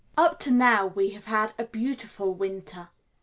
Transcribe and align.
Up 0.17 0.39
to 0.39 0.51
now 0.51 0.87
we 0.87 1.11
have 1.11 1.25
had 1.25 1.53
a 1.59 1.63
beautiful 1.63 2.33
winter. 2.33 2.89